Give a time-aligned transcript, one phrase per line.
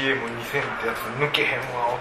[0.00, 2.00] JCM2000 ってやつ抜けへんわ音。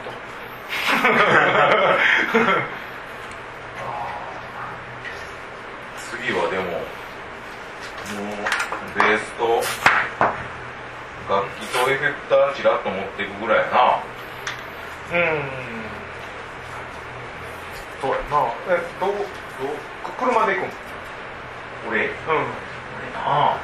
[6.09, 6.79] 次はでもも
[8.33, 8.37] う
[8.95, 9.43] ベースと
[11.29, 13.99] 楽器とエフェクターちらっと持っていくぐらいやな。
[15.11, 15.43] うん。
[18.01, 18.47] そうやな。
[18.69, 19.23] えどうどう
[20.05, 20.71] く車で行くん？
[21.89, 22.05] 俺？
[22.05, 22.11] うん。
[23.13, 23.19] な。
[23.25, 23.57] あ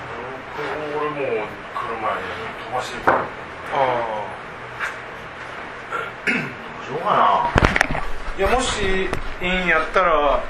[0.57, 2.23] 俺もう車に
[2.65, 3.03] 飛ばしてる
[3.75, 7.51] しょうかあ
[8.37, 8.81] いやもし
[9.41, 10.43] いいんやったら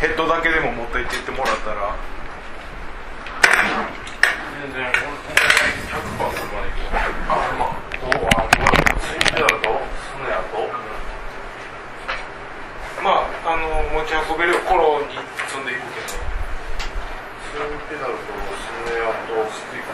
[0.00, 1.94] ヘッドだけでも持って行ってってもらったら。
[4.58, 8.58] 全然俺100%車で行こうあまあどうあど
[8.96, 10.66] うスイッチペダルとスネアと
[13.02, 13.62] まああの
[14.00, 15.14] 持ち運べるコロに
[15.46, 16.28] 積んでいくけど。
[17.48, 19.88] スインペダルとスネアとスティック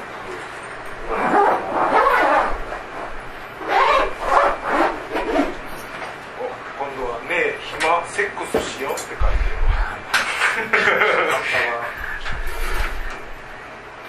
[6.40, 6.42] お
[6.82, 9.54] 今度は「ねえ暇セックスしよう」って書いてる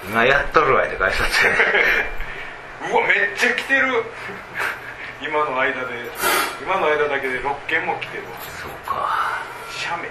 [0.09, 1.33] 今やっとるわいって返しとって。
[2.91, 4.03] うわめっちゃ来てる。
[5.21, 6.09] 今の間で。
[6.61, 8.23] 今の間だけで6件も来てる。
[8.23, 8.29] わ
[8.61, 9.41] そうか。
[9.71, 10.09] 写メ。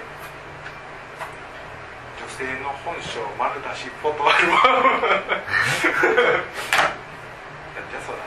[2.25, 5.21] 女性の本性丸出しフォトアルバム なん
[7.91, 8.19] じゃそら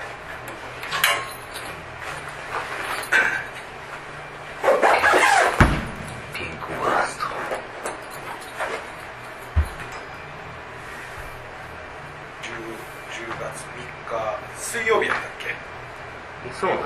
[6.33, 7.25] ピンクバースト
[12.43, 12.49] 10,
[13.11, 13.77] 10月3
[14.07, 15.55] 日水曜日やったっけ？
[16.59, 16.79] そうなん？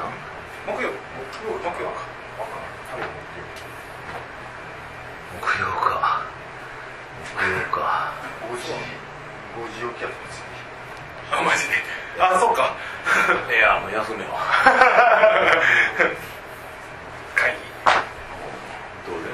[0.67, 0.93] 木曜木
[1.47, 2.01] 曜木曜か。
[5.41, 6.21] 木曜か。
[7.35, 8.11] 木曜か。
[8.51, 8.71] 5時。
[8.71, 10.09] 5時起きや
[11.31, 11.73] あマジで？
[12.19, 12.73] あそうか。
[13.49, 14.29] いやもう休めよ
[17.35, 17.57] 会議。
[19.07, 19.29] どうで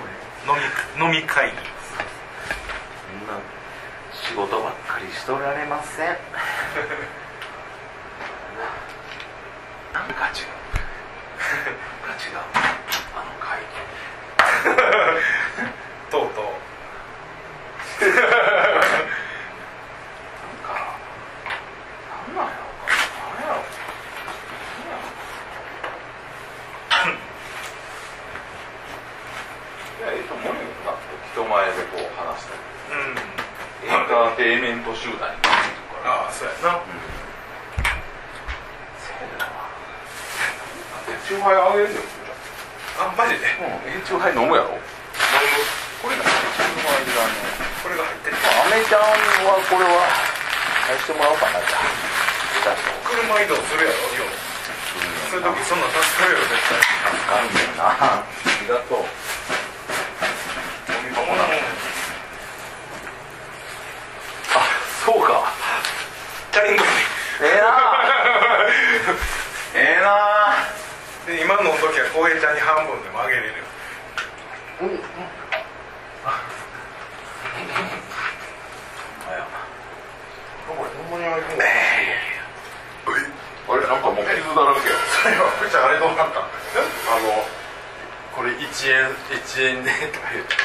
[0.56, 0.64] もいい。
[1.04, 1.58] 飲み飲み会議。
[1.58, 1.64] そ
[3.14, 3.34] んな
[4.14, 6.08] 仕事ばっかりしとられません
[9.94, 10.48] なんか違う
[12.08, 12.38] なんか違う
[13.16, 13.60] あの会
[16.12, 16.46] とうとう
[18.00, 18.22] 議なん
[20.64, 20.72] か
[22.28, 22.92] なんなんやろか
[23.40, 23.58] なんやろ
[30.00, 30.52] いやええと思うよ
[30.86, 30.94] な
[31.34, 32.60] 人前でこう話したり
[32.92, 32.98] うん。
[33.88, 35.44] エンターテインメント集団になってる
[36.04, 36.12] から。
[36.26, 36.80] ああそうやな。
[38.98, 39.48] せやな。
[41.28, 42.02] チューハイあげるよ
[43.00, 43.46] あマジで？
[43.60, 44.70] うんえチューハイ飲むやろ
[46.02, 46.34] これだチュー
[46.88, 47.34] ハイだね
[47.84, 48.38] これが入ってる。
[48.38, 48.40] ア
[48.72, 49.02] メちゃん
[49.46, 50.08] はこれは
[50.88, 51.80] 返してもらおうかなじゃあ。
[53.04, 53.98] 車移動するやろ
[55.28, 56.80] そういう時そんなん助かるよ絶対。
[57.28, 57.92] かんねんな。
[57.92, 58.24] あ
[58.64, 59.00] りがとう
[60.92, 61.44] 飲み込もな
[64.56, 64.64] あ
[65.06, 65.52] そうか
[66.52, 66.88] チャリンコに
[67.44, 67.68] ええな
[69.76, 70.08] ええな
[71.28, 73.54] で今飲む時は浩平ちゃんに半分でもあげれるよ。
[80.68, 81.42] これほんまにあれ
[83.88, 84.90] なんかもう傷だらけ。
[84.90, 86.40] や最後ふーちゃんあれどうなった？
[86.40, 86.44] あ
[87.20, 87.44] の
[88.36, 88.60] これ1
[88.92, 90.56] 円1円でとか言って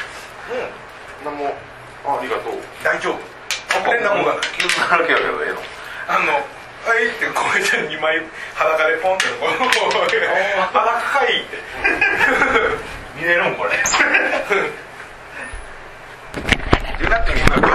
[1.25, 1.37] うん。
[1.37, 1.55] も。
[2.05, 2.53] ありがとう。
[2.83, 3.19] 大丈夫。
[3.85, 5.61] 変なもんがない傷だらけやけどええの。
[6.07, 6.45] あの
[6.83, 8.19] はいって浩平ちゃん2枚
[8.53, 11.55] 裸でポンってこう裸かいって。
[13.15, 13.71] 見れるんこれ。
[16.99, 17.72] でなってみるか今日